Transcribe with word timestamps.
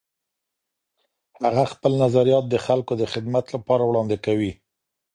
هغه 1.43 1.63
خپل 1.71 1.91
نظریات 2.03 2.45
د 2.49 2.55
خلګو 2.65 2.93
د 2.97 3.03
خدمت 3.13 3.45
لپاره 3.55 3.83
وړاندې 3.85 4.17
کوي. 4.25 4.51